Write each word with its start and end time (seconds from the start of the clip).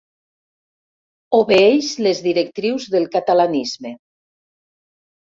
Obeeix 1.39 1.89
les 2.07 2.21
directrius 2.29 2.87
del 2.95 3.05
catalanisme. 3.17 3.93